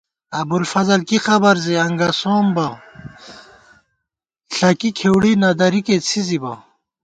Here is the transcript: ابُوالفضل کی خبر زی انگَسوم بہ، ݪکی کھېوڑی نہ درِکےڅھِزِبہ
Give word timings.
ابُوالفضل 0.41 1.01
کی 1.09 1.17
خبر 1.25 1.55
زی 1.63 1.75
انگَسوم 1.85 2.45
بہ، 2.55 2.67
ݪکی 4.55 4.89
کھېوڑی 4.97 5.33
نہ 5.41 5.49
درِکےڅھِزِبہ 5.59 6.53